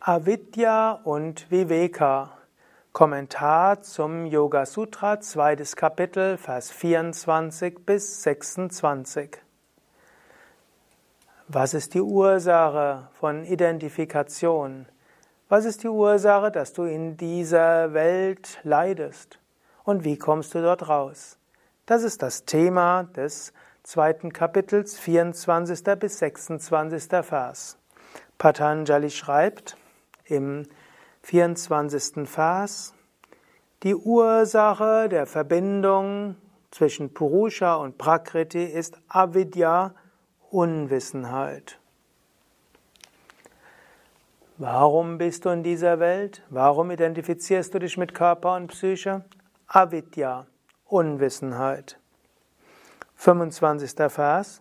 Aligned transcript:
Avidya 0.00 0.92
und 0.92 1.50
Viveka. 1.50 2.30
Kommentar 2.92 3.82
zum 3.82 4.26
Yoga 4.26 4.64
Sutra, 4.64 5.20
zweites 5.20 5.74
Kapitel, 5.74 6.36
Vers 6.36 6.70
24 6.70 7.84
bis 7.84 8.22
26. 8.22 9.38
Was 11.48 11.74
ist 11.74 11.94
die 11.94 12.00
Ursache 12.00 13.08
von 13.18 13.44
Identifikation? 13.44 14.86
Was 15.48 15.64
ist 15.64 15.82
die 15.82 15.88
Ursache, 15.88 16.52
dass 16.52 16.72
du 16.72 16.84
in 16.84 17.16
dieser 17.16 17.92
Welt 17.92 18.60
leidest? 18.62 19.40
Und 19.82 20.04
wie 20.04 20.16
kommst 20.16 20.54
du 20.54 20.62
dort 20.62 20.88
raus? 20.88 21.38
Das 21.86 22.04
ist 22.04 22.22
das 22.22 22.44
Thema 22.44 23.02
des 23.02 23.52
zweiten 23.82 24.32
Kapitels, 24.32 24.96
24. 24.96 25.82
bis 25.98 26.20
26. 26.20 27.08
Vers. 27.24 27.78
Patanjali 28.38 29.10
schreibt 29.10 29.76
im 30.28 30.64
24. 31.22 32.28
Vers, 32.28 32.94
die 33.82 33.94
Ursache 33.94 35.08
der 35.08 35.26
Verbindung 35.26 36.36
zwischen 36.70 37.14
Purusha 37.14 37.76
und 37.76 37.98
Prakriti 37.98 38.64
ist 38.64 38.98
Avidya, 39.08 39.94
Unwissenheit. 40.50 41.78
Warum 44.56 45.18
bist 45.18 45.44
du 45.44 45.50
in 45.50 45.62
dieser 45.62 46.00
Welt? 46.00 46.42
Warum 46.50 46.90
identifizierst 46.90 47.72
du 47.72 47.78
dich 47.78 47.96
mit 47.96 48.12
Körper 48.12 48.56
und 48.56 48.66
Psyche? 48.66 49.24
Avidya, 49.68 50.46
Unwissenheit. 50.86 52.00
25. 53.14 54.10
Vers. 54.10 54.60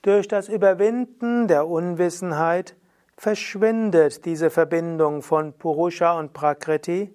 Durch 0.00 0.26
das 0.28 0.48
Überwinden 0.48 1.48
der 1.48 1.66
Unwissenheit 1.66 2.76
verschwindet 3.18 4.24
diese 4.24 4.48
Verbindung 4.48 5.22
von 5.22 5.52
Purusha 5.52 6.16
und 6.16 6.32
Prakriti 6.32 7.12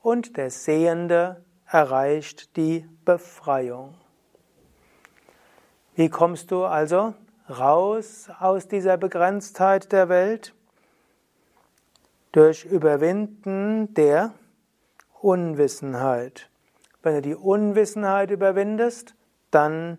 und 0.00 0.36
der 0.36 0.48
Sehende 0.50 1.44
erreicht 1.66 2.56
die 2.56 2.88
Befreiung. 3.04 3.94
Wie 5.96 6.08
kommst 6.08 6.52
du 6.52 6.64
also 6.64 7.14
raus 7.48 8.30
aus 8.38 8.68
dieser 8.68 8.96
Begrenztheit 8.96 9.90
der 9.90 10.08
Welt? 10.08 10.54
Durch 12.30 12.64
Überwinden 12.64 13.92
der 13.94 14.32
Unwissenheit. 15.20 16.48
Wenn 17.02 17.14
du 17.14 17.22
die 17.22 17.34
Unwissenheit 17.34 18.30
überwindest, 18.30 19.16
dann 19.50 19.98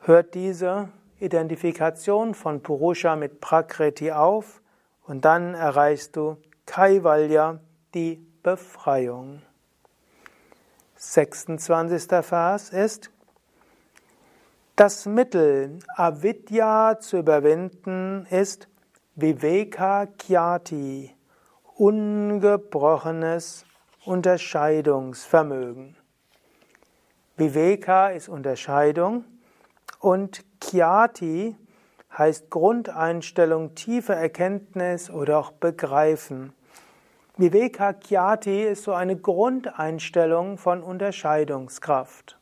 hört 0.00 0.34
diese 0.34 0.90
Identifikation 1.20 2.34
von 2.34 2.62
Purusha 2.62 3.16
mit 3.16 3.40
Prakriti 3.40 4.12
auf 4.12 4.60
und 5.06 5.24
dann 5.24 5.54
erreichst 5.54 6.16
du 6.16 6.36
Kaivalya, 6.66 7.60
die 7.94 8.24
Befreiung. 8.42 9.42
26. 10.96 12.24
Vers 12.24 12.70
ist, 12.70 13.10
das 14.76 15.06
Mittel, 15.06 15.78
Avidya 15.94 16.98
zu 16.98 17.18
überwinden, 17.18 18.26
ist 18.30 18.68
Viveka 19.14 20.06
Kyati, 20.06 21.14
ungebrochenes 21.76 23.64
Unterscheidungsvermögen. 24.04 25.96
Viveka 27.36 28.08
ist 28.08 28.28
Unterscheidung 28.28 29.24
und 30.00 30.44
Kyati 30.60 31.56
heißt 32.16 32.50
Grundeinstellung, 32.50 33.74
tiefe 33.74 34.14
Erkenntnis 34.14 35.10
oder 35.10 35.38
auch 35.38 35.52
Begreifen. 35.52 36.52
Viveka 37.36 37.92
Kyati 37.92 38.62
ist 38.62 38.84
so 38.84 38.92
eine 38.92 39.16
Grundeinstellung 39.16 40.56
von 40.56 40.82
Unterscheidungskraft. 40.82 42.38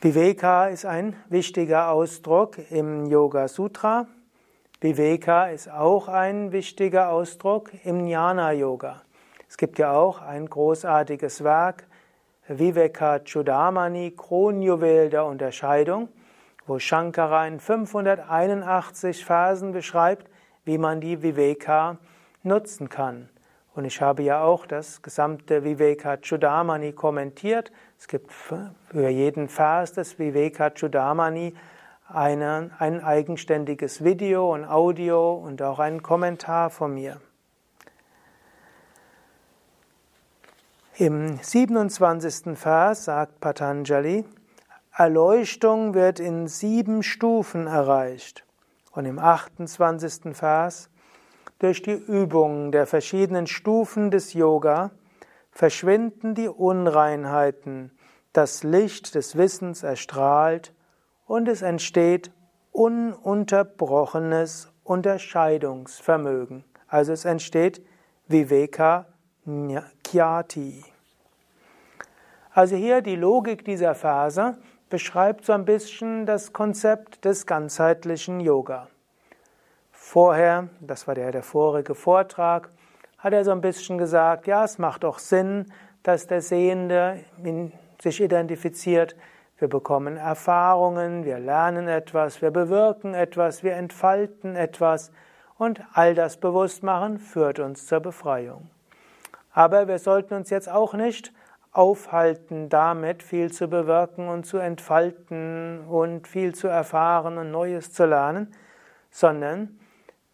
Viveka 0.00 0.68
ist 0.68 0.86
ein 0.86 1.16
wichtiger 1.28 1.90
Ausdruck 1.90 2.58
im 2.70 3.06
Yoga 3.06 3.48
Sutra. 3.48 4.06
Viveka 4.80 5.48
ist 5.48 5.70
auch 5.70 6.08
ein 6.08 6.52
wichtiger 6.52 7.10
Ausdruck 7.10 7.70
im 7.84 8.06
Jnana 8.06 8.52
Yoga. 8.52 9.02
Es 9.48 9.56
gibt 9.56 9.78
ja 9.78 9.92
auch 9.92 10.22
ein 10.22 10.48
großartiges 10.48 11.44
Werk, 11.44 11.86
Viveka 12.48 13.20
Chudamani, 13.20 14.14
Kronjuwel 14.16 15.10
der 15.10 15.24
Unterscheidung, 15.24 16.08
wo 16.66 16.78
Shankara 16.78 17.46
in 17.46 17.60
581 17.60 19.24
Versen 19.24 19.72
beschreibt, 19.72 20.28
wie 20.64 20.78
man 20.78 21.00
die 21.00 21.22
Viveka 21.22 21.98
nutzen 22.42 22.88
kann. 22.88 23.28
Und 23.74 23.84
ich 23.84 24.00
habe 24.00 24.22
ja 24.22 24.42
auch 24.42 24.66
das 24.66 25.02
gesamte 25.02 25.62
Viveka 25.62 26.16
Chudamani 26.16 26.92
kommentiert. 26.92 27.70
Es 27.98 28.08
gibt 28.08 28.32
für 28.32 28.72
jeden 29.08 29.48
Vers 29.48 29.92
des 29.92 30.18
Viveka 30.18 30.70
Chudamani 30.70 31.54
eine, 32.08 32.70
ein 32.78 33.02
eigenständiges 33.02 34.02
Video 34.02 34.54
und 34.54 34.64
Audio 34.64 35.34
und 35.34 35.60
auch 35.62 35.78
einen 35.78 36.02
Kommentar 36.02 36.70
von 36.70 36.94
mir. 36.94 37.20
Im 40.96 41.38
27. 41.42 42.56
Vers 42.56 43.04
sagt 43.04 43.40
Patanjali, 43.40 44.24
Erleuchtung 44.98 45.92
wird 45.92 46.20
in 46.20 46.46
sieben 46.46 47.02
Stufen 47.02 47.66
erreicht. 47.66 48.46
Und 48.92 49.04
im 49.04 49.18
28. 49.18 50.34
Vers, 50.34 50.88
durch 51.58 51.82
die 51.82 51.92
Übung 51.92 52.72
der 52.72 52.86
verschiedenen 52.86 53.46
Stufen 53.46 54.10
des 54.10 54.32
Yoga 54.32 54.92
verschwinden 55.50 56.34
die 56.34 56.48
Unreinheiten, 56.48 57.90
das 58.32 58.62
Licht 58.62 59.14
des 59.14 59.36
Wissens 59.36 59.82
erstrahlt 59.82 60.72
und 61.26 61.46
es 61.46 61.60
entsteht 61.60 62.30
ununterbrochenes 62.72 64.72
Unterscheidungsvermögen. 64.82 66.64
Also 66.88 67.12
es 67.12 67.26
entsteht 67.26 67.84
Viveka 68.28 69.04
Kyati. 70.04 70.84
Also 72.50 72.76
hier 72.76 73.02
die 73.02 73.16
Logik 73.16 73.62
dieser 73.66 73.94
Phase 73.94 74.56
beschreibt 74.88 75.44
so 75.44 75.52
ein 75.52 75.64
bisschen 75.64 76.26
das 76.26 76.52
Konzept 76.52 77.24
des 77.24 77.46
ganzheitlichen 77.46 78.40
Yoga. 78.40 78.88
Vorher, 79.90 80.68
das 80.80 81.08
war 81.08 81.14
der, 81.14 81.32
der 81.32 81.42
vorige 81.42 81.94
Vortrag, 81.94 82.70
hat 83.18 83.32
er 83.32 83.44
so 83.44 83.50
ein 83.50 83.60
bisschen 83.60 83.98
gesagt, 83.98 84.46
ja, 84.46 84.64
es 84.64 84.78
macht 84.78 85.02
doch 85.02 85.18
Sinn, 85.18 85.72
dass 86.02 86.28
der 86.28 86.40
Sehende 86.40 87.24
sich 88.00 88.20
identifiziert. 88.20 89.16
Wir 89.58 89.68
bekommen 89.68 90.16
Erfahrungen, 90.16 91.24
wir 91.24 91.38
lernen 91.38 91.88
etwas, 91.88 92.40
wir 92.40 92.50
bewirken 92.50 93.14
etwas, 93.14 93.64
wir 93.64 93.74
entfalten 93.74 94.54
etwas 94.54 95.10
und 95.58 95.80
all 95.94 96.14
das 96.14 96.36
Bewusstmachen 96.36 97.18
führt 97.18 97.58
uns 97.58 97.86
zur 97.86 98.00
Befreiung. 98.00 98.70
Aber 99.52 99.88
wir 99.88 99.98
sollten 99.98 100.34
uns 100.34 100.50
jetzt 100.50 100.68
auch 100.68 100.92
nicht 100.92 101.32
aufhalten, 101.76 102.68
damit 102.68 103.22
viel 103.22 103.52
zu 103.52 103.68
bewirken 103.68 104.28
und 104.28 104.46
zu 104.46 104.56
entfalten 104.56 105.80
und 105.86 106.26
viel 106.26 106.54
zu 106.54 106.68
erfahren 106.68 107.36
und 107.36 107.50
Neues 107.50 107.92
zu 107.92 108.06
lernen, 108.06 108.54
sondern 109.10 109.78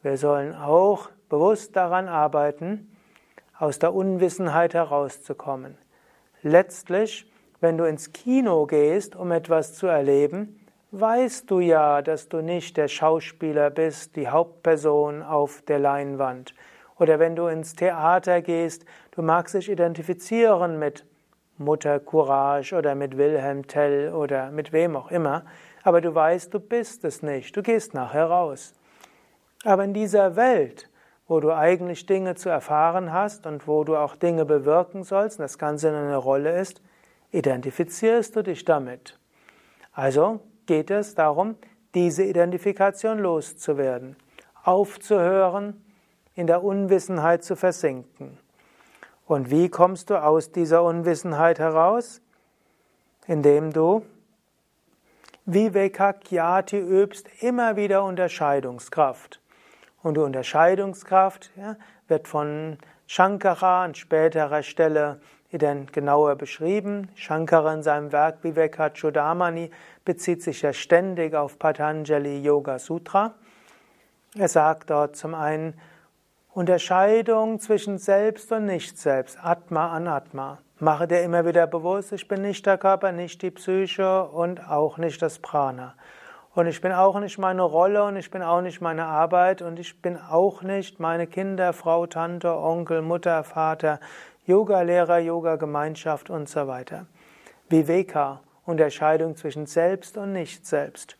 wir 0.03 0.16
sollen 0.16 0.54
auch 0.54 1.10
bewusst 1.28 1.75
daran 1.75 2.08
arbeiten, 2.08 2.97
aus 3.58 3.78
der 3.78 3.94
Unwissenheit 3.94 4.75
herauszukommen. 4.75 5.78
Letztlich, 6.42 7.30
wenn 7.60 7.78
du 7.78 7.84
ins 7.84 8.12
Kino 8.12 8.66
gehst, 8.66 9.16
um 9.16 9.32
etwas 9.32 9.74
zu 9.74 9.86
erleben, 9.86 10.60
weißt 10.92 11.50
du 11.50 11.60
ja, 11.60 12.03
dass 12.03 12.28
du 12.28 12.41
nicht 12.41 12.77
der 12.77 12.88
Schauspieler 12.88 13.71
bist, 13.71 14.15
die 14.16 14.28
Hauptperson 14.28 15.22
auf 15.22 15.62
der 15.62 15.78
Leinwand. 15.78 16.54
Oder 16.98 17.18
wenn 17.18 17.34
du 17.34 17.47
ins 17.47 17.74
Theater 17.74 18.42
gehst, 18.42 18.84
du 19.12 19.22
magst 19.22 19.54
dich 19.54 19.71
identifizieren 19.71 20.78
mit 20.78 21.04
Mutter 21.64 22.00
Courage 22.00 22.74
oder 22.74 22.94
mit 22.94 23.16
Wilhelm 23.16 23.66
Tell 23.66 24.12
oder 24.12 24.50
mit 24.50 24.72
wem 24.72 24.97
auch 24.97 25.10
immer, 25.10 25.44
aber 25.82 26.00
du 26.00 26.14
weißt, 26.14 26.53
du 26.53 26.60
bist 26.60 27.04
es 27.04 27.22
nicht, 27.22 27.56
du 27.56 27.62
gehst 27.62 27.94
nachher 27.94 28.26
raus. 28.26 28.74
Aber 29.64 29.84
in 29.84 29.94
dieser 29.94 30.36
Welt, 30.36 30.88
wo 31.26 31.41
du 31.41 31.53
eigentlich 31.53 32.06
Dinge 32.06 32.34
zu 32.34 32.48
erfahren 32.48 33.12
hast 33.12 33.47
und 33.47 33.66
wo 33.66 33.84
du 33.84 33.97
auch 33.97 34.16
Dinge 34.16 34.44
bewirken 34.44 35.04
sollst 35.04 35.38
und 35.38 35.44
das 35.44 35.59
Ganze 35.59 35.88
in 35.88 35.94
eine 35.94 36.16
Rolle 36.16 36.59
ist, 36.59 36.82
identifizierst 37.30 38.36
du 38.36 38.42
dich 38.42 38.64
damit. 38.64 39.18
Also 39.92 40.41
geht 40.66 40.91
es 40.91 41.14
darum, 41.14 41.56
diese 41.94 42.24
Identifikation 42.24 43.18
loszuwerden, 43.18 44.16
aufzuhören, 44.64 45.84
in 46.34 46.47
der 46.47 46.64
Unwissenheit 46.64 47.44
zu 47.44 47.56
versinken. 47.56 48.38
Und 49.27 49.51
wie 49.51 49.69
kommst 49.69 50.10
du 50.10 50.22
aus 50.22 50.53
dieser 50.53 50.83
Unwissenheit 50.83 51.59
heraus? 51.59 52.21
Indem 53.27 53.72
du 53.72 54.04
Vivekakyati 55.45 56.78
übst, 56.78 57.28
immer 57.41 57.77
wieder 57.77 58.04
Unterscheidungskraft. 58.04 59.41
Und 60.03 60.16
die 60.16 60.21
Unterscheidungskraft 60.21 61.51
ja, 61.57 61.77
wird 62.09 62.28
von 62.28 62.78
Shankara 63.07 63.84
an 63.84 63.95
späterer 63.95 64.63
Stelle 64.63 65.21
genauer 65.51 66.36
beschrieben. 66.36 67.09
Shankara 67.15 67.74
in 67.74 67.83
seinem 67.83 68.13
Werk 68.13 68.42
Vivekachudamani 68.42 69.71
bezieht 70.04 70.42
sich 70.42 70.63
ja 70.63 70.72
ständig 70.72 71.34
auf 71.34 71.59
Patanjali 71.59 72.41
Yoga 72.41 72.78
Sutra. 72.78 73.34
Er 74.34 74.48
sagt 74.48 74.91
dort 74.91 75.16
zum 75.16 75.34
einen 75.34 75.74
Unterscheidung 76.54 77.60
zwischen 77.60 77.97
Selbst 77.97 78.53
und 78.53 78.66
Nicht-Selbst, 78.66 79.39
Atma 79.43 79.91
an 79.91 80.07
Atma. 80.07 80.59
Mache 80.81 81.09
dir 81.09 81.22
immer 81.22 81.47
wieder 81.47 81.66
bewusst, 81.66 82.13
ich 82.13 82.28
bin 82.28 82.43
nicht 82.43 82.66
der 82.66 82.77
Körper, 82.77 83.10
nicht 83.10 83.41
die 83.41 83.51
Psyche 83.51 84.25
und 84.25 84.69
auch 84.69 84.99
nicht 84.99 85.22
das 85.22 85.39
Prana. 85.39 85.95
Und 86.54 86.66
ich 86.66 86.83
bin 86.83 86.93
auch 86.93 87.19
nicht 87.21 87.39
meine 87.39 87.63
Rolle 87.63 88.04
und 88.04 88.16
ich 88.16 88.31
bin 88.31 88.43
auch 88.43 88.60
nicht 88.60 88.83
meine 88.83 89.07
Arbeit 89.07 89.63
und 89.63 89.78
ich 89.78 90.03
bin 90.03 90.19
auch 90.19 90.60
nicht 90.60 91.01
meine 91.01 91.27
Kinder, 91.27 91.72
Frau, 91.72 92.04
Tante, 92.04 92.55
Onkel, 92.55 93.01
Mutter, 93.01 93.45
Vater, 93.45 93.98
Yoga-Lehrer, 94.45 95.21
Yoga-Gemeinschaft 95.21 96.28
und 96.28 96.51
so 96.51 96.69
weiter. 96.69 97.07
Viveka, 97.71 98.41
Unterscheidung 98.66 99.37
zwischen 99.37 99.65
Selbst 99.65 100.19
und 100.19 100.34
Nicht-Selbst. 100.34 101.16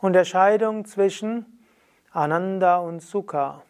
Unterscheidung 0.00 0.86
zwischen 0.86 1.44
Ananda 2.10 2.78
und 2.78 3.02
Sukha. 3.02 3.60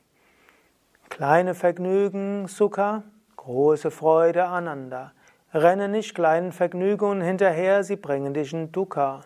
Kleine 1.08 1.54
Vergnügen, 1.54 2.46
Sukha, 2.46 3.02
große 3.36 3.90
Freude, 3.90 4.44
Ananda. 4.44 5.12
Renne 5.54 5.88
nicht 5.88 6.14
kleinen 6.14 6.52
Vergnügungen 6.52 7.22
hinterher, 7.22 7.84
sie 7.84 7.96
bringen 7.96 8.34
dich 8.34 8.52
in 8.52 8.72
Dukkha, 8.72 9.22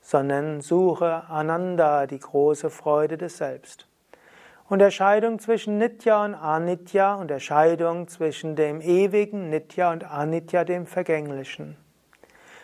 sondern 0.00 0.60
suche 0.60 1.24
Ananda, 1.28 2.06
die 2.06 2.18
große 2.18 2.70
Freude 2.70 3.16
des 3.16 3.36
Selbst. 3.36 3.86
Unterscheidung 4.68 5.38
zwischen 5.38 5.78
Nitya 5.78 6.24
und 6.24 6.34
Anitya, 6.34 7.14
Unterscheidung 7.14 8.08
zwischen 8.08 8.56
dem 8.56 8.80
Ewigen, 8.80 9.50
Nitya 9.50 9.92
und 9.92 10.04
Anitya, 10.04 10.64
dem 10.64 10.86
Vergänglichen. 10.86 11.76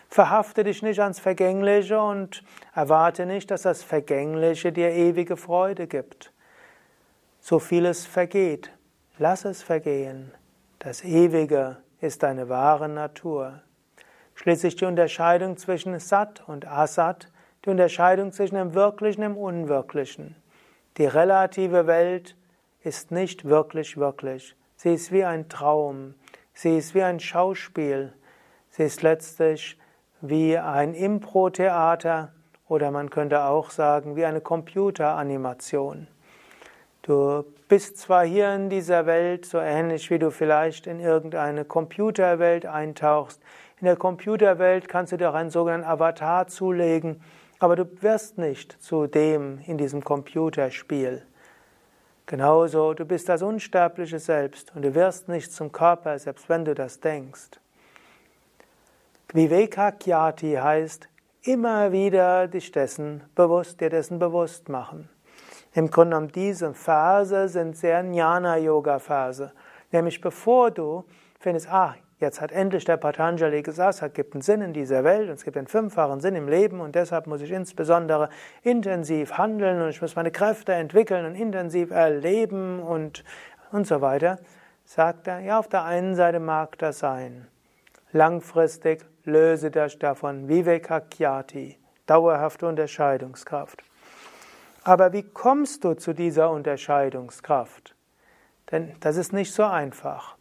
Verhafte 0.09 0.63
dich 0.63 0.81
nicht 0.81 0.99
ans 0.99 1.19
Vergängliche 1.19 2.01
und 2.01 2.43
erwarte 2.73 3.25
nicht, 3.25 3.51
dass 3.51 3.61
das 3.61 3.83
Vergängliche 3.83 4.71
dir 4.71 4.89
ewige 4.89 5.37
Freude 5.37 5.87
gibt. 5.87 6.31
So 7.49 7.59
vieles 7.59 8.05
vergeht, 8.05 8.73
lass 9.19 9.45
es 9.45 9.63
vergehen. 9.63 10.33
Das 10.79 11.05
Ewige 11.05 11.77
ist 12.01 12.21
deine 12.23 12.49
wahre 12.49 12.89
Natur. 12.89 13.61
Schließlich 14.35 14.75
die 14.75 14.83
Unterscheidung 14.83 15.55
zwischen 15.55 15.97
Sat 15.97 16.43
und 16.49 16.67
Asat, 16.67 17.31
die 17.63 17.69
Unterscheidung 17.69 18.33
zwischen 18.33 18.55
dem 18.55 18.73
Wirklichen 18.73 19.23
und 19.23 19.35
dem 19.35 19.37
Unwirklichen. 19.37 20.35
Die 20.97 21.05
relative 21.05 21.87
Welt 21.87 22.35
ist 22.83 23.11
nicht 23.11 23.45
wirklich 23.45 23.95
wirklich. 23.95 24.57
Sie 24.75 24.93
ist 24.93 25.13
wie 25.13 25.23
ein 25.23 25.47
Traum. 25.47 26.15
Sie 26.53 26.77
ist 26.77 26.95
wie 26.95 27.03
ein 27.03 27.21
Schauspiel. 27.21 28.11
Sie 28.71 28.83
ist 28.83 29.03
letztlich 29.03 29.79
wie 30.19 30.57
ein 30.57 30.93
Impro-Theater 30.93 32.33
oder 32.67 32.91
man 32.91 33.09
könnte 33.09 33.45
auch 33.45 33.69
sagen 33.69 34.17
wie 34.17 34.25
eine 34.25 34.41
Computeranimation. 34.41 36.07
Du 37.07 37.45
bist 37.69 37.97
zwar 37.97 38.25
hier 38.25 38.53
in 38.53 38.69
dieser 38.69 39.05
Welt 39.05 39.45
so 39.45 39.59
ähnlich 39.59 40.09
wie 40.11 40.19
du 40.19 40.29
vielleicht 40.29 40.87
in 40.87 40.99
irgendeine 40.99 41.63
Computerwelt 41.63 42.65
eintauchst. 42.65 43.41
In 43.79 43.85
der 43.85 43.95
Computerwelt 43.95 44.89
kannst 44.89 45.13
du 45.13 45.17
dir 45.17 45.29
auch 45.29 45.33
einen 45.33 45.49
sogenannten 45.49 45.87
Avatar 45.87 46.47
zulegen, 46.47 47.21
aber 47.59 47.77
du 47.77 47.85
wirst 48.01 48.37
nicht 48.37 48.73
zu 48.83 49.07
dem 49.07 49.59
in 49.67 49.77
diesem 49.77 50.03
Computerspiel. 50.03 51.23
Genauso, 52.25 52.93
du 52.93 53.05
bist 53.05 53.29
das 53.29 53.41
unsterbliche 53.41 54.19
Selbst 54.19 54.75
und 54.75 54.81
du 54.81 54.93
wirst 54.93 55.29
nicht 55.29 55.53
zum 55.53 55.71
Körper, 55.71 56.19
selbst 56.19 56.49
wenn 56.49 56.65
du 56.65 56.75
das 56.75 56.99
denkst. 56.99 57.51
Vivekakyati 59.31 60.55
heißt 60.55 61.07
immer 61.43 61.93
wieder 61.93 62.49
dich 62.49 62.73
dessen 62.73 63.23
bewusst, 63.33 63.79
dir 63.79 63.89
dessen 63.89 64.19
bewusst 64.19 64.67
machen. 64.67 65.07
Im 65.77 65.91
Grunde 65.91 66.15
genommen 66.15 66.31
diese 66.31 66.73
Phase 66.73 67.47
sind 67.49 67.77
sehr 67.77 68.01
Jnana-Yoga-Phase. 68.01 69.51
Nämlich 69.91 70.19
bevor 70.21 70.71
du 70.71 71.03
findest, 71.39 71.71
ah, 71.71 71.93
jetzt 72.19 72.41
hat 72.41 72.51
endlich 72.51 72.83
der 72.83 72.97
Patanjali 72.97 73.61
gesagt, 73.61 74.01
es 74.01 74.13
gibt 74.13 74.33
einen 74.33 74.41
Sinn 74.41 74.61
in 74.61 74.73
dieser 74.73 75.03
Welt 75.03 75.29
und 75.29 75.35
es 75.35 75.43
gibt 75.43 75.55
einen 75.55 75.67
fünffachen 75.67 76.19
Sinn 76.19 76.33
im 76.33 76.47
Leben 76.47 76.79
und 76.79 76.95
deshalb 76.95 77.27
muss 77.27 77.41
ich 77.41 77.51
insbesondere 77.51 78.29
intensiv 78.63 79.37
handeln 79.37 79.79
und 79.83 79.89
ich 79.89 80.01
muss 80.01 80.15
meine 80.15 80.31
Kräfte 80.31 80.73
entwickeln 80.73 81.27
und 81.27 81.35
intensiv 81.35 81.91
erleben 81.91 82.79
und, 82.79 83.23
und 83.71 83.85
so 83.85 84.01
weiter, 84.01 84.39
sagt 84.83 85.27
er, 85.27 85.41
ja, 85.41 85.59
auf 85.59 85.67
der 85.67 85.83
einen 85.83 86.15
Seite 86.15 86.39
mag 86.39 86.79
das 86.79 86.97
sein. 86.97 87.45
Langfristig 88.11 89.05
löse 89.25 89.69
dich 89.69 89.99
davon 89.99 90.49
Vivekakyati, 90.49 91.77
dauerhafte 92.07 92.65
Unterscheidungskraft. 92.65 93.86
Aber 94.87 95.11
wie 95.11 95.23
kommst 95.23 95.83
du 95.83 95.95
zu 95.95 96.13
dieser 96.13 96.49
Unterscheidungskraft? 96.49 97.93
Denn 98.71 98.95
das 99.01 99.17
ist 99.17 99.33
nicht 99.33 99.53
so 99.53 99.65
einfach. 99.65 100.37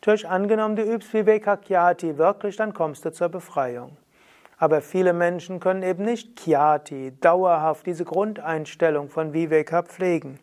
Durch 0.00 0.26
angenommen, 0.26 0.76
du 0.76 0.82
übst 0.82 1.12
Vivekakyati 1.12 2.16
wirklich, 2.16 2.56
dann 2.56 2.72
kommst 2.72 3.04
du 3.04 3.12
zur 3.12 3.28
Befreiung. 3.28 3.98
Aber 4.56 4.80
viele 4.80 5.12
Menschen 5.12 5.60
können 5.60 5.82
eben 5.82 6.06
nicht 6.06 6.36
Kyati, 6.36 7.12
dauerhaft 7.20 7.84
diese 7.84 8.06
Grundeinstellung 8.06 9.10
von 9.10 9.34
Viveka 9.34 9.82
pflegen. 9.82 10.38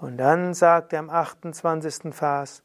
Und 0.00 0.16
dann 0.16 0.54
sagt 0.54 0.92
er 0.92 1.00
im 1.00 1.10
28. 1.10 2.14
Vers, 2.14 2.62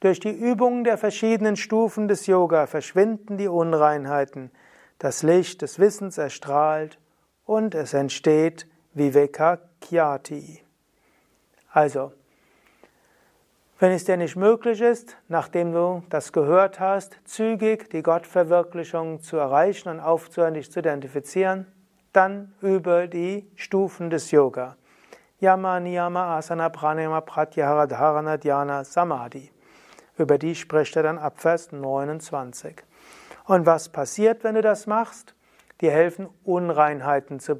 durch 0.00 0.20
die 0.20 0.32
Übungen 0.32 0.84
der 0.84 0.96
verschiedenen 0.96 1.56
Stufen 1.56 2.08
des 2.08 2.26
Yoga 2.26 2.66
verschwinden 2.66 3.36
die 3.36 3.48
Unreinheiten, 3.48 4.50
das 4.98 5.22
Licht 5.22 5.60
des 5.60 5.78
Wissens 5.78 6.16
erstrahlt 6.16 6.98
und 7.44 7.74
es 7.74 7.92
entsteht 7.92 8.66
Vivekakyati. 8.94 10.62
Also, 11.70 12.12
wenn 13.80 13.90
es 13.90 14.04
dir 14.04 14.16
nicht 14.16 14.36
möglich 14.36 14.80
ist, 14.80 15.16
nachdem 15.28 15.72
du 15.72 16.04
das 16.08 16.32
gehört 16.32 16.78
hast, 16.78 17.18
zügig 17.24 17.90
die 17.90 18.04
Gottverwirklichung 18.04 19.20
zu 19.20 19.36
erreichen 19.36 19.88
und 19.88 20.00
aufzuhören, 20.00 20.54
dich 20.54 20.70
zu 20.70 20.78
identifizieren, 20.78 21.66
dann 22.12 22.54
über 22.60 23.08
die 23.08 23.50
Stufen 23.56 24.10
des 24.10 24.30
Yoga. 24.30 24.76
Yama, 25.40 25.80
Niyama, 25.80 26.38
Asana, 26.38 26.68
Pranayama, 26.68 27.20
Pratyahara, 27.20 27.88
Dharana, 27.88 28.36
Dhyana, 28.36 28.84
Samadhi. 28.84 29.50
Über 30.16 30.38
die 30.38 30.54
spricht 30.54 30.94
er 30.94 31.02
dann 31.02 31.18
ab 31.18 31.40
Vers 31.40 31.72
29. 31.72 32.76
Und 33.46 33.66
was 33.66 33.88
passiert, 33.88 34.44
wenn 34.44 34.54
du 34.54 34.62
das 34.62 34.86
machst? 34.86 35.34
Dir 35.80 35.90
helfen 35.90 36.28
Unreinheiten 36.44 37.40
zu 37.40 37.56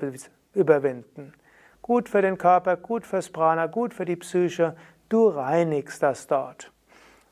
überwinden. 0.55 1.35
Gut 1.83 2.09
für 2.09 2.23
den 2.23 2.39
Körper, 2.39 2.77
gut 2.77 3.07
fürs 3.07 3.31
Prana, 3.31 3.67
gut 3.67 3.93
für 3.93 4.05
die 4.05 4.17
Psyche. 4.17 4.77
Du 5.09 5.29
reinigst 5.29 6.03
das 6.03 6.27
dort. 6.27 6.73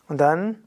Und 0.08 0.20
dann 0.20 0.62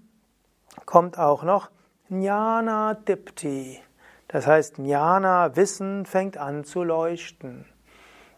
kommt 0.86 1.20
auch 1.20 1.44
noch 1.44 1.70
Jnana 2.10 2.96
Dipti. 2.96 3.80
Das 4.28 4.48
heißt, 4.48 4.80
Jnana, 4.80 5.56
Wissen, 5.56 6.06
fängt 6.06 6.38
an 6.38 6.64
zu 6.64 6.84
leuchten. 6.84 7.66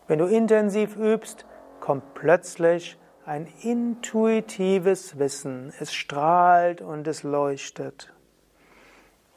Wenn 0.08 0.20
du 0.20 0.26
intensiv 0.26 0.96
übst, 0.96 1.46
kommt 1.80 2.14
plötzlich 2.14 2.98
ein 3.26 3.48
intuitives 3.62 5.20
Wissen. 5.20 5.74
Es 5.80 5.94
strahlt 5.94 6.82
und 6.82 7.08
es 7.08 7.24
leuchtet. 7.24 8.14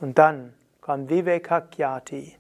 Und 0.00 0.18
dann 0.18 0.54
kommt 0.80 1.10
Vivekakyati. 1.10 2.37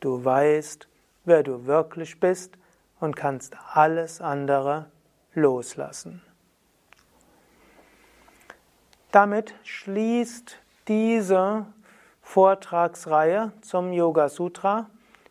Du 0.00 0.24
weißt, 0.24 0.87
wer 1.28 1.42
du 1.42 1.66
wirklich 1.66 2.18
bist 2.18 2.58
und 3.00 3.14
kannst 3.14 3.56
alles 3.72 4.20
andere 4.20 4.86
loslassen. 5.34 6.22
Damit 9.12 9.54
schließt 9.62 10.58
diese 10.88 11.66
Vortragsreihe 12.20 13.52
zum 13.62 13.92
Yoga 13.92 14.28
Sutra. 14.28 14.90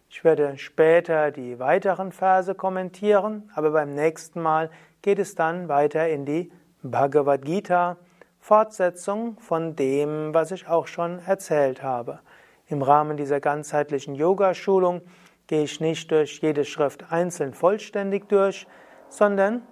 Ich 0.09 0.23
werde 0.23 0.57
später 0.57 1.31
die 1.31 1.59
weiteren 1.59 2.11
Verse 2.11 2.55
kommentieren, 2.55 3.51
aber 3.53 3.71
beim 3.71 3.93
nächsten 3.93 4.41
Mal 4.41 4.71
geht 5.01 5.19
es 5.19 5.35
dann 5.35 5.67
weiter 5.67 6.07
in 6.07 6.25
die 6.25 6.51
Bhagavad 6.81 7.43
Gita, 7.43 7.97
Fortsetzung 8.39 9.37
von 9.39 9.75
dem, 9.75 10.33
was 10.33 10.51
ich 10.51 10.67
auch 10.67 10.87
schon 10.87 11.19
erzählt 11.19 11.83
habe. 11.83 12.19
Im 12.67 12.81
Rahmen 12.81 13.17
dieser 13.17 13.39
ganzheitlichen 13.39 14.15
Yoga-Schulung 14.15 15.01
gehe 15.47 15.63
ich 15.63 15.79
nicht 15.79 16.11
durch 16.11 16.39
jede 16.41 16.65
Schrift 16.65 17.11
einzeln 17.11 17.53
vollständig 17.53 18.27
durch, 18.29 18.67
sondern 19.09 19.63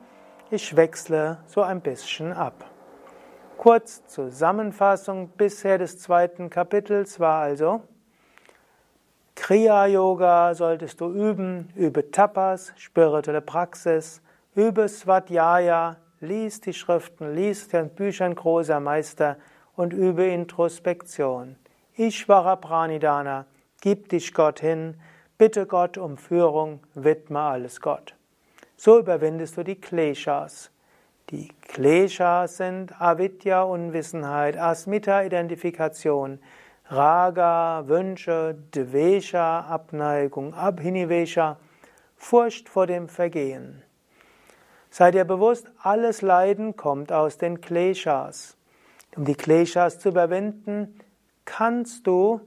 ich 0.50 0.76
wechsle 0.76 1.40
so 1.46 1.62
ein 1.62 1.82
bisschen 1.82 2.32
ab. 2.34 2.66
Kurz 3.58 4.06
Zusammenfassung 4.08 5.30
bisher 5.30 5.78
des 5.78 6.00
zweiten 6.00 6.50
Kapitels 6.50 7.20
war 7.20 7.42
also, 7.42 7.82
Kriya 9.36 9.86
Yoga 9.88 10.54
solltest 10.54 11.02
du 11.02 11.12
üben, 11.12 11.70
übe 11.76 12.10
Tapas, 12.10 12.74
spirituelle 12.78 13.42
Praxis, 13.42 14.22
übe 14.56 14.88
Svadhyaya, 14.88 15.98
lies 16.22 16.62
die 16.62 16.74
Schriften, 16.74 17.36
lies 17.36 17.68
den 17.68 17.90
Büchern 17.90 18.36
großer 18.36 18.80
Meister 18.80 19.38
und 19.76 19.94
übe 19.94 20.26
Introspektion. 20.26 21.58
Ishvara 21.98 22.56
Pranidana, 22.56 23.46
gib 23.82 24.10
dich 24.10 24.34
Gott 24.34 24.62
hin, 24.62 24.96
bitte 25.38 25.66
Gott 25.66 25.98
um 25.98 26.18
Führung, 26.18 26.80
widme 26.94 27.40
alles 27.40 27.82
Gott. 27.82 28.16
So 28.78 29.00
überwindest 29.00 29.58
du 29.58 29.64
die 29.64 29.80
Kleshas. 29.80 30.72
Die 31.32 31.50
Kleshas 31.62 32.58
sind 32.58 33.02
Avidya, 33.02 33.64
Unwissenheit, 33.64 34.58
Asmita, 34.58 35.24
Identifikation, 35.24 36.40
Raga, 36.88 37.84
Wünsche, 37.88 38.56
Dvesha, 38.76 39.62
Abneigung, 39.62 40.54
Abhinivesha, 40.54 41.58
Furcht 42.16 42.70
vor 42.70 42.86
dem 42.86 43.08
Vergehen. 43.08 43.82
Sei 44.92 45.12
dir 45.12 45.26
bewusst, 45.26 45.72
alles 45.82 46.22
Leiden 46.22 46.76
kommt 46.76 47.12
aus 47.12 47.38
den 47.38 47.60
Kleshas. 47.60 48.56
Um 49.16 49.26
die 49.26 49.36
Kleshas 49.36 50.00
zu 50.00 50.10
überwinden, 50.10 51.00
kannst 51.44 52.06
du 52.08 52.42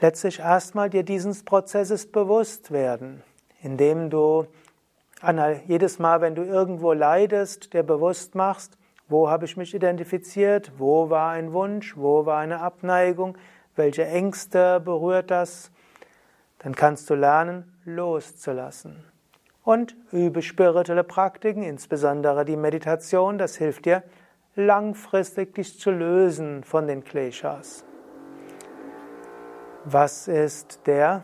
letztlich 0.00 0.40
erstmal 0.40 0.90
dir 0.90 1.02
dieses 1.02 1.44
Prozesses 1.44 2.10
bewusst 2.10 2.70
werden, 2.70 3.22
indem 3.62 4.10
du 4.10 4.46
jedes 5.66 5.98
Mal, 5.98 6.20
wenn 6.20 6.34
du 6.34 6.42
irgendwo 6.42 6.92
leidest, 6.92 7.72
dir 7.72 7.82
bewusst 7.82 8.34
machst, 8.34 8.76
wo 9.08 9.30
habe 9.30 9.44
ich 9.44 9.56
mich 9.56 9.74
identifiziert, 9.74 10.72
wo 10.78 11.10
war 11.10 11.30
ein 11.30 11.52
Wunsch, 11.52 11.96
wo 11.96 12.26
war 12.26 12.38
eine 12.38 12.60
Abneigung, 12.60 13.38
welche 13.76 14.06
Ängste 14.06 14.80
berührt 14.80 15.30
das, 15.30 15.70
dann 16.58 16.74
kannst 16.74 17.08
du 17.08 17.14
lernen, 17.14 17.72
loszulassen. 17.84 19.04
Und 19.64 19.96
übe 20.12 20.42
spirituelle 20.42 21.04
Praktiken, 21.04 21.62
insbesondere 21.62 22.44
die 22.44 22.56
Meditation, 22.56 23.38
das 23.38 23.56
hilft 23.56 23.86
dir, 23.86 24.02
langfristig 24.54 25.54
dich 25.54 25.78
zu 25.78 25.90
lösen 25.90 26.62
von 26.62 26.86
den 26.86 27.04
Kleshas. 27.04 27.85
Was 29.88 30.26
ist 30.26 30.84
der 30.88 31.22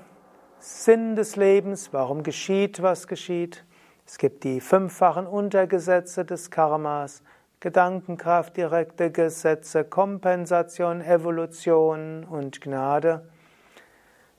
Sinn 0.61 1.17
des 1.17 1.35
Lebens? 1.35 1.93
Warum 1.93 2.23
geschieht, 2.23 2.81
was 2.81 3.09
geschieht? 3.09 3.65
Es 4.07 4.19
gibt 4.19 4.45
die 4.45 4.61
fünffachen 4.61 5.27
Untergesetze 5.27 6.25
des 6.25 6.49
Karmas, 6.49 7.25
Gedankenkraft, 7.59 8.57
direkte 8.57 9.11
Gesetze, 9.11 9.83
Kompensation, 9.83 11.01
Evolution 11.01 12.23
und 12.23 12.61
Gnade. 12.61 13.29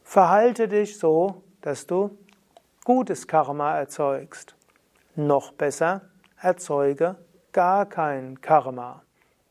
Verhalte 0.03 0.70
dich 0.70 0.98
so, 0.98 1.44
dass 1.60 1.86
du 1.86 2.18
gutes 2.86 3.27
Karma 3.27 3.77
erzeugst. 3.77 4.56
Noch 5.18 5.51
besser, 5.51 6.00
erzeuge 6.39 7.18
gar 7.51 7.88
kein 7.88 8.39
Karma. 8.39 9.03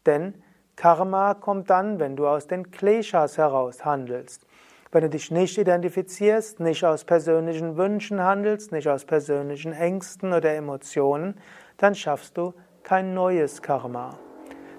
Denn 0.06 0.42
Karma 0.76 1.34
kommt 1.34 1.68
dann, 1.68 1.98
wenn 1.98 2.16
du 2.16 2.26
aus 2.26 2.46
den 2.46 2.70
Kleshas 2.70 3.36
heraus 3.36 3.84
handelst. 3.84 4.46
Wenn 4.92 5.04
du 5.04 5.08
dich 5.08 5.30
nicht 5.30 5.56
identifizierst, 5.56 6.60
nicht 6.60 6.84
aus 6.84 7.04
persönlichen 7.04 7.78
Wünschen 7.78 8.20
handelst, 8.20 8.72
nicht 8.72 8.88
aus 8.88 9.06
persönlichen 9.06 9.72
Ängsten 9.72 10.34
oder 10.34 10.54
Emotionen, 10.54 11.40
dann 11.78 11.94
schaffst 11.94 12.36
du 12.36 12.52
kein 12.82 13.14
neues 13.14 13.62
Karma. 13.62 14.18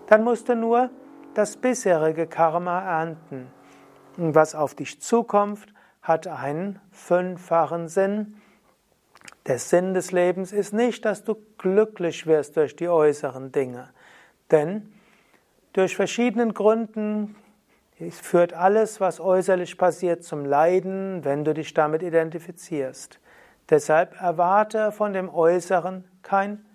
Dann 0.06 0.24
musst 0.24 0.50
du 0.50 0.56
nur 0.56 0.92
das 1.34 1.58
bisherige 1.58 2.28
Karma 2.28 2.80
ernten. 3.02 3.48
Und 4.18 4.36
was 4.36 4.54
auf 4.54 4.76
dich 4.76 5.02
zukommt, 5.02 5.74
hat 6.04 6.28
einen 6.28 6.80
fünffachen 6.92 7.88
Sinn. 7.88 8.36
Der 9.48 9.58
Sinn 9.58 9.96
des 9.96 10.12
Lebens 10.12 10.52
ist 10.52 10.74
nicht, 10.74 11.06
dass 11.06 11.24
du 11.24 11.36
glücklich 11.58 12.28
wirst 12.28 12.56
durch 12.56 12.76
die 12.76 12.88
äußeren 12.88 13.52
Dinge. 13.52 13.90
Denn 14.52 14.94
durch 15.72 15.96
verschiedenen 15.96 16.54
Gründen 16.54 17.36
es 18.00 18.20
führt 18.20 18.54
alles, 18.54 19.00
was 19.00 19.20
äußerlich 19.20 19.78
passiert, 19.78 20.24
zum 20.24 20.46
Leiden, 20.46 21.24
wenn 21.24 21.46
du 21.46 21.54
dich 21.54 21.74
damit 21.74 22.04
identifizierst. 22.04 23.20
Deshalb 23.70 24.20
erwarte 24.20 24.92
von 24.92 25.14
dem 25.14 25.30
Äußeren 25.30 26.04
kein, 26.22 26.66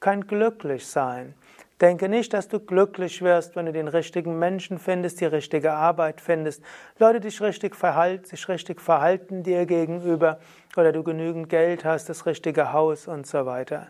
kein 0.00 0.26
Glücklichsein. 0.26 1.34
Denke 1.80 2.08
nicht, 2.08 2.32
dass 2.32 2.46
du 2.46 2.60
glücklich 2.60 3.22
wirst, 3.22 3.56
wenn 3.56 3.66
du 3.66 3.72
den 3.72 3.88
richtigen 3.88 4.38
Menschen 4.38 4.78
findest, 4.78 5.20
die 5.20 5.26
richtige 5.26 5.72
Arbeit 5.72 6.20
findest, 6.20 6.62
Leute 6.98 7.18
dich 7.18 7.40
richtig 7.40 7.74
verhalten, 7.74 8.24
sich 8.24 8.48
richtig 8.48 8.80
verhalten 8.80 9.42
dir 9.42 9.66
gegenüber 9.66 10.38
oder 10.76 10.92
du 10.92 11.02
genügend 11.02 11.48
Geld 11.48 11.84
hast, 11.84 12.08
das 12.08 12.24
richtige 12.24 12.72
Haus 12.72 13.08
und 13.08 13.26
so 13.26 13.46
weiter. 13.46 13.88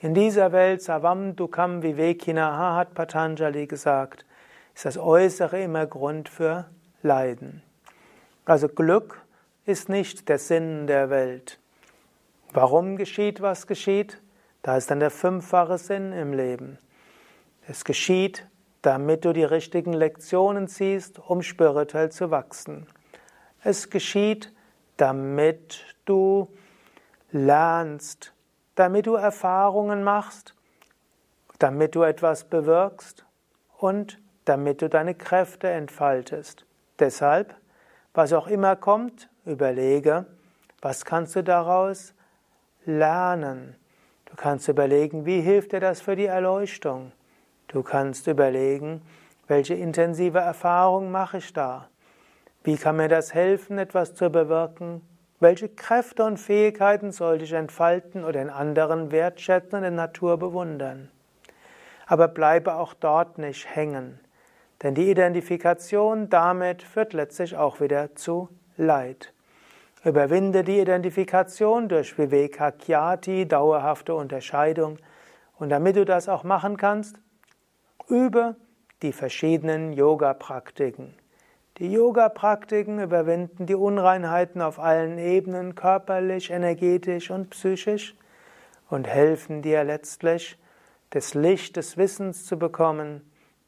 In 0.00 0.12
dieser 0.12 0.50
Welt, 0.50 0.82
Savam 0.82 1.36
Dukam 1.36 1.84
Vivekina, 1.84 2.74
hat 2.74 2.94
Patanjali 2.94 3.68
gesagt, 3.68 4.24
ist 4.74 4.84
das 4.84 4.98
Äußere 4.98 5.62
immer 5.62 5.86
Grund 5.86 6.28
für 6.28 6.66
Leiden. 7.02 7.62
Also 8.44 8.68
Glück 8.68 9.22
ist 9.64 9.88
nicht 9.88 10.28
der 10.28 10.38
Sinn 10.38 10.86
der 10.86 11.10
Welt. 11.10 11.58
Warum 12.52 12.96
geschieht, 12.96 13.40
was 13.40 13.66
geschieht? 13.66 14.20
Da 14.62 14.76
ist 14.76 14.90
dann 14.90 15.00
der 15.00 15.10
fünffache 15.10 15.78
Sinn 15.78 16.12
im 16.12 16.32
Leben. 16.32 16.78
Es 17.66 17.84
geschieht, 17.84 18.46
damit 18.82 19.24
du 19.24 19.32
die 19.32 19.44
richtigen 19.44 19.92
Lektionen 19.92 20.68
ziehst, 20.68 21.18
um 21.18 21.42
spirituell 21.42 22.10
zu 22.10 22.30
wachsen. 22.30 22.86
Es 23.62 23.88
geschieht, 23.88 24.52
damit 24.98 25.96
du 26.04 26.48
lernst, 27.32 28.34
damit 28.74 29.06
du 29.06 29.14
Erfahrungen 29.14 30.04
machst, 30.04 30.54
damit 31.58 31.94
du 31.94 32.02
etwas 32.02 32.44
bewirkst 32.44 33.24
und 33.78 34.18
damit 34.44 34.82
du 34.82 34.88
deine 34.88 35.14
Kräfte 35.14 35.68
entfaltest. 35.68 36.66
Deshalb, 36.98 37.54
was 38.12 38.32
auch 38.32 38.46
immer 38.46 38.76
kommt, 38.76 39.28
überlege, 39.44 40.26
was 40.80 41.04
kannst 41.04 41.34
du 41.36 41.42
daraus 41.42 42.14
lernen. 42.84 43.76
Du 44.26 44.36
kannst 44.36 44.68
überlegen, 44.68 45.26
wie 45.26 45.40
hilft 45.40 45.72
dir 45.72 45.80
das 45.80 46.00
für 46.00 46.16
die 46.16 46.26
Erleuchtung. 46.26 47.12
Du 47.68 47.82
kannst 47.82 48.26
überlegen, 48.26 49.02
welche 49.46 49.74
intensive 49.74 50.38
Erfahrung 50.38 51.10
mache 51.10 51.38
ich 51.38 51.52
da? 51.52 51.88
Wie 52.62 52.76
kann 52.76 52.96
mir 52.96 53.08
das 53.08 53.34
helfen, 53.34 53.78
etwas 53.78 54.14
zu 54.14 54.30
bewirken? 54.30 55.02
Welche 55.40 55.68
Kräfte 55.68 56.24
und 56.24 56.38
Fähigkeiten 56.38 57.12
sollte 57.12 57.44
ich 57.44 57.52
entfalten 57.52 58.24
oder 58.24 58.40
in 58.40 58.48
anderen 58.48 59.10
wertschätzen 59.10 59.78
und 59.78 59.84
in 59.84 59.94
Natur 59.94 60.38
bewundern? 60.38 61.10
Aber 62.06 62.28
bleibe 62.28 62.74
auch 62.74 62.94
dort 62.94 63.38
nicht 63.38 63.74
hängen. 63.74 64.18
Denn 64.84 64.94
die 64.94 65.10
Identifikation 65.10 66.28
damit 66.28 66.82
führt 66.82 67.14
letztlich 67.14 67.56
auch 67.56 67.80
wieder 67.80 68.14
zu 68.14 68.50
Leid. 68.76 69.32
Überwinde 70.04 70.62
die 70.62 70.78
Identifikation 70.78 71.88
durch 71.88 72.18
Vivekakyati, 72.18 73.48
dauerhafte 73.48 74.14
Unterscheidung. 74.14 74.98
Und 75.58 75.70
damit 75.70 75.96
du 75.96 76.04
das 76.04 76.28
auch 76.28 76.44
machen 76.44 76.76
kannst, 76.76 77.16
übe 78.08 78.56
die 79.00 79.12
verschiedenen 79.12 79.94
Yoga-Praktiken. 79.94 81.14
Die 81.78 81.90
Yoga-Praktiken 81.90 83.00
überwinden 83.00 83.64
die 83.64 83.74
Unreinheiten 83.74 84.60
auf 84.60 84.78
allen 84.78 85.16
Ebenen, 85.16 85.74
körperlich, 85.74 86.50
energetisch 86.50 87.30
und 87.30 87.48
psychisch, 87.50 88.14
und 88.90 89.08
helfen 89.08 89.62
dir 89.62 89.82
letztlich, 89.82 90.58
das 91.08 91.32
Licht 91.32 91.76
des 91.76 91.96
Wissens 91.96 92.44
zu 92.44 92.58
bekommen, 92.58 93.22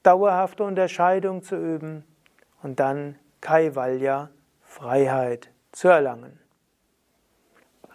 dauerhafte 0.07 0.63
Unterscheidung 0.63 1.43
zu 1.43 1.57
üben 1.57 2.05
und 2.63 2.79
dann 2.79 3.19
Kaivalya, 3.41 4.31
Freiheit 4.63 5.51
zu 5.73 5.89
erlangen. 5.89 6.39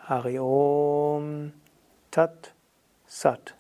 Hari 0.08 0.38
Om 0.40 1.54
Tat 2.12 2.54
Sat. 3.08 3.56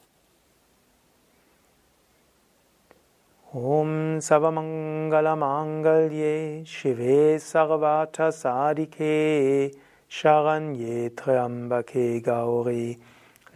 Savamangala 3.53 5.36
Mangalye 5.36 6.65
Shive 6.65 7.38
Sarvata 7.39 8.31
Sadike 8.31 9.72
Sharanye 10.10 11.10
Triambake 11.15 12.22
Gauri 12.22 12.98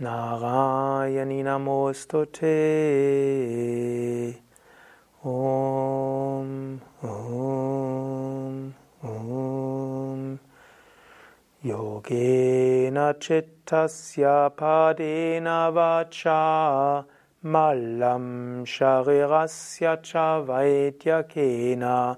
Narayani 0.02 1.44
Namostute 1.44 2.46
Om, 5.25 6.82
Om, 7.01 8.74
Om. 9.01 10.39
Yogena 11.63 13.15
chittasya 13.17 14.51
padena 14.55 15.72
vacha 15.74 17.03
malam 17.44 18.65
sharirasya 18.65 20.03
cha 20.03 20.44
vaidyakena 20.46 22.17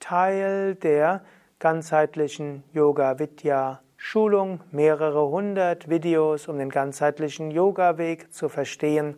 Teil 0.00 0.74
der 0.74 1.22
ganzheitlichen 1.58 2.64
Yoga 2.72 3.18
Vidya 3.18 3.80
Schulung, 3.96 4.60
mehrere 4.70 5.28
hundert 5.28 5.88
Videos, 5.88 6.48
um 6.48 6.58
den 6.58 6.68
ganzheitlichen 6.68 7.50
Yoga-Weg 7.50 8.32
zu 8.32 8.48
verstehen. 8.48 9.16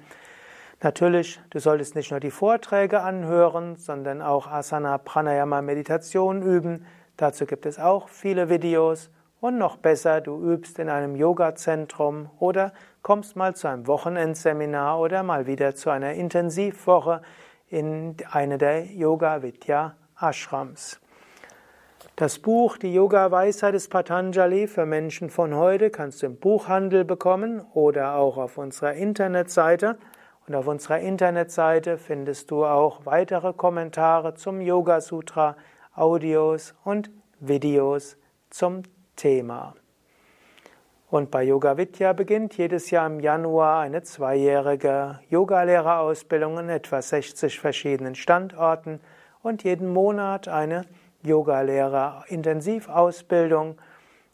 Natürlich, 0.80 1.40
du 1.50 1.58
solltest 1.58 1.96
nicht 1.96 2.12
nur 2.12 2.20
die 2.20 2.30
Vorträge 2.30 3.02
anhören, 3.02 3.76
sondern 3.76 4.22
auch 4.22 4.46
Asana, 4.46 4.98
Pranayama, 4.98 5.60
Meditation 5.60 6.42
üben. 6.42 6.86
Dazu 7.18 7.46
gibt 7.46 7.66
es 7.66 7.80
auch 7.80 8.08
viele 8.08 8.48
Videos. 8.48 9.10
Und 9.40 9.58
noch 9.58 9.76
besser, 9.76 10.20
du 10.20 10.40
übst 10.40 10.78
in 10.78 10.88
einem 10.88 11.16
Yoga-Zentrum 11.16 12.30
oder 12.38 12.72
kommst 13.02 13.34
mal 13.34 13.54
zu 13.54 13.68
einem 13.68 13.86
Wochenendseminar 13.86 14.98
oder 15.00 15.22
mal 15.24 15.46
wieder 15.46 15.74
zu 15.74 15.90
einer 15.90 16.12
Intensivwoche 16.12 17.22
in 17.68 18.16
eine 18.30 18.56
der 18.56 18.84
Yoga 18.86 19.42
Vidya 19.42 19.96
Ashrams. 20.20 21.00
Das 22.14 22.38
Buch 22.38 22.78
Die 22.78 22.94
Yoga-Weisheit 22.94 23.74
des 23.74 23.88
Patanjali 23.88 24.68
für 24.68 24.86
Menschen 24.86 25.28
von 25.28 25.54
heute 25.54 25.90
kannst 25.90 26.22
du 26.22 26.26
im 26.26 26.36
Buchhandel 26.36 27.04
bekommen 27.04 27.64
oder 27.74 28.14
auch 28.14 28.38
auf 28.38 28.58
unserer 28.58 28.92
Internetseite. 28.92 29.98
Und 30.46 30.54
auf 30.54 30.68
unserer 30.68 31.00
Internetseite 31.00 31.98
findest 31.98 32.52
du 32.52 32.64
auch 32.64 33.06
weitere 33.06 33.52
Kommentare 33.52 34.34
zum 34.34 34.60
Yoga 34.60 35.00
Sutra, 35.00 35.56
Audios 35.98 36.74
und 36.84 37.10
Videos 37.40 38.16
zum 38.50 38.82
Thema. 39.16 39.74
Und 41.10 41.30
bei 41.30 41.42
Yoga 41.42 41.76
Vidya 41.76 42.12
beginnt 42.12 42.56
jedes 42.58 42.90
Jahr 42.90 43.06
im 43.06 43.18
Januar 43.20 43.80
eine 43.80 44.02
zweijährige 44.02 45.20
Yogalehrerausbildung 45.30 46.58
in 46.58 46.68
etwa 46.68 47.00
60 47.00 47.58
verschiedenen 47.58 48.14
Standorten 48.14 49.00
und 49.42 49.64
jeden 49.64 49.92
Monat 49.92 50.48
eine 50.48 50.82
Yoga-Lehrer 51.22 52.24
Intensivausbildung 52.28 53.78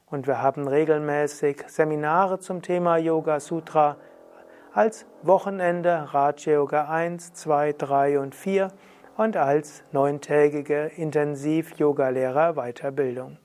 und 0.07 0.27
wir 0.27 0.43
haben 0.43 0.67
regelmäßig 0.67 1.63
Seminare 1.69 2.41
zum 2.41 2.61
Thema 2.61 2.97
Yoga 2.99 3.41
Sutra 3.41 3.97
als 4.73 5.07
Wochenende 5.23 6.09
Raja 6.13 6.55
Yoga 6.55 6.89
1, 6.89 7.35
2, 7.35 7.73
3 7.75 8.19
und 8.19 8.35
4 8.35 8.69
und 9.17 9.37
als 9.37 9.85
neuntägige 9.93 10.91
Intensiv-Yoga-Lehrer 10.97 12.55
Weiterbildung. 12.55 13.39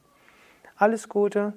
Alles 0.75 1.07
Gute, 1.09 1.53